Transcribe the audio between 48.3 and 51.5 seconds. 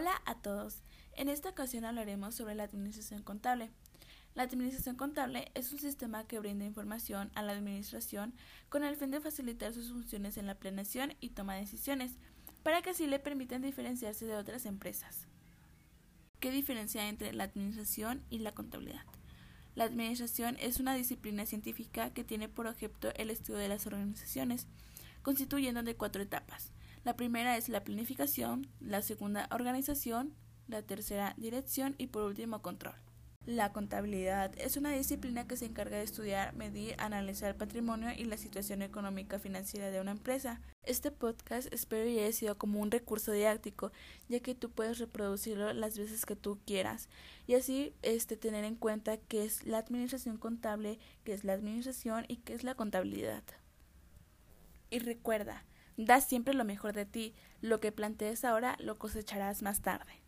tener en cuenta qué es la administración contable, qué es